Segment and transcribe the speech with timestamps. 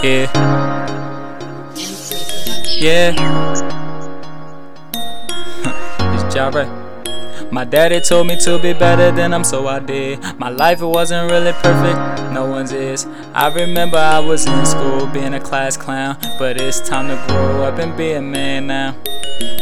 [0.00, 0.30] Yeah.
[2.78, 3.14] Yeah.
[6.14, 6.88] it's Jare.
[7.50, 10.20] My daddy told me to be better than I'm, so I did.
[10.38, 11.98] My life it wasn't really perfect,
[12.32, 13.06] no one's is.
[13.34, 17.64] I remember I was in school being a class clown, but it's time to grow
[17.64, 18.94] up and be a man now.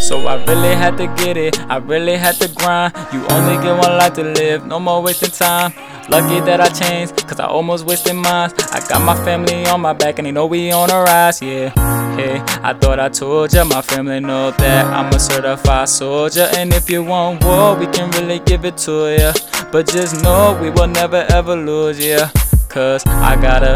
[0.00, 2.94] So I really had to get it, I really had to grind.
[3.12, 5.72] You only get one life to live, no more wasting time.
[6.08, 8.50] Lucky that I changed, cause I almost wasted mine.
[8.72, 11.70] I got my family on my back and they know we on a rise, yeah.
[12.14, 16.48] Hey, I thought I told ya, my family know that I'm a certified soldier.
[16.56, 19.32] And if you want war, we can really give it to ya.
[19.72, 22.30] But just know we will never ever lose, yeah.
[22.68, 23.74] Cause I gotta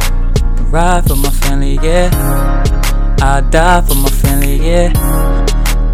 [0.71, 2.11] ride for my family, yeah.
[3.23, 4.93] I die for my family, yeah.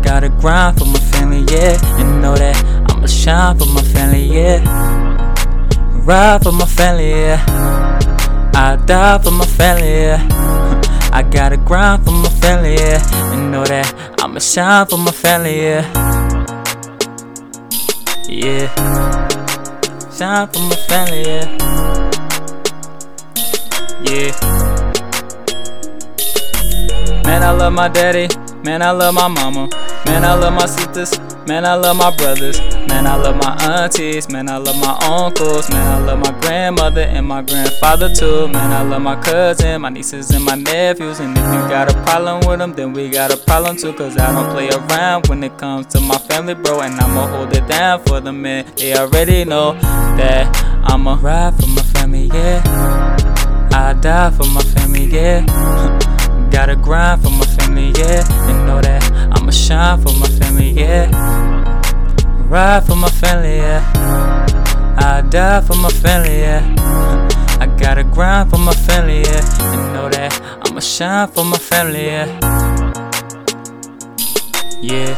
[0.03, 1.79] Gotta grind for my family, yeah.
[2.01, 2.57] And know that
[2.91, 5.04] I'ma shine for my family, yeah.
[6.05, 7.33] Ride for my family.
[8.55, 10.11] I die for my family.
[11.11, 13.01] I gotta grind for my family, yeah.
[13.33, 15.83] And know that I'ma shine for my family, yeah.
[20.13, 21.23] Shine for my family.
[24.05, 24.33] Yeah.
[27.25, 28.29] Man, I love my daddy.
[28.63, 29.71] Man, I love my mama.
[30.07, 31.19] Man, I love my sisters.
[31.47, 32.59] Man, I love my brothers.
[32.89, 34.31] Man, I love my aunties.
[34.31, 35.69] Man, I love my uncles.
[35.71, 38.49] Man, I love my grandmother and my grandfather too.
[38.49, 41.21] Man, I love my cousin, my nieces and my nephews.
[41.21, 43.93] And if you got a problem with them, then we got a problem too.
[43.93, 46.81] Cause I don't play around when it comes to my family, bro.
[46.81, 48.71] And I'ma hold it down for them, man.
[48.77, 49.75] They already know
[50.17, 50.49] that
[50.85, 52.63] I'ma ride for my family, yeah.
[53.73, 55.45] I die for my family, yeah.
[56.51, 58.23] Gotta grind for my family, yeah.
[59.75, 61.11] Shine for my family, yeah.
[62.49, 63.83] Ride for my family, yeah.
[64.99, 66.63] I die for my family, yeah.
[67.59, 69.43] I gotta grind for my family, yeah.
[69.75, 70.33] And know that
[70.65, 72.29] I'ma shine for my family, yeah.
[74.81, 75.13] Yeah.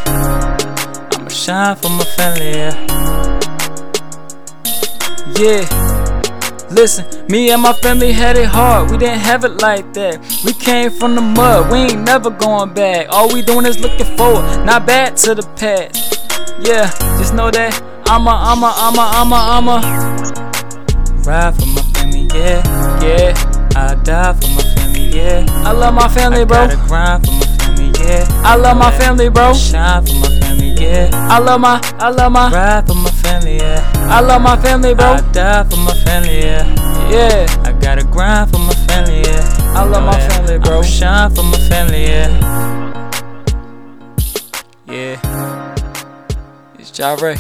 [1.12, 2.74] I'ma shine for my family, yeah.
[5.38, 5.95] Yeah.
[6.70, 10.18] Listen, me and my family had it hard, we didn't have it like that.
[10.44, 13.06] We came from the mud, we ain't never going back.
[13.08, 16.18] All we doing is looking forward, not back to the past.
[16.66, 21.54] Yeah, just know that I'm a, I'm a, I'm a, I'm a, I'm a ride
[21.54, 22.62] for my family, yeah,
[23.02, 23.34] yeah.
[23.76, 25.46] I die for my family, yeah.
[25.64, 26.56] I love my family, bro.
[26.56, 28.26] I gotta grind for my family, yeah.
[28.44, 29.52] I love my family, bro.
[29.54, 31.10] Shine for my family, yeah.
[31.12, 33.82] I love my, I love my ride for my family, yeah.
[34.16, 35.18] I love my family, bro.
[35.18, 36.64] I die for my family, yeah.
[37.10, 37.62] Yeah.
[37.64, 39.74] I gotta grind for my family, yeah.
[39.74, 40.78] I love my family, bro.
[40.78, 42.30] I'ma shine for my family, yeah.
[44.86, 45.16] Yeah.
[46.78, 47.36] It's Jare.